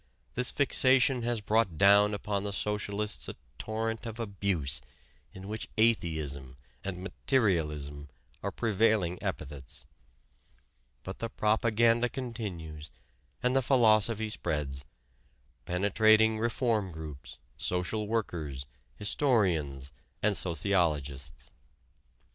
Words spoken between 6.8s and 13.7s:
and "materialism" are prevailing epithets. But the propaganda continues and the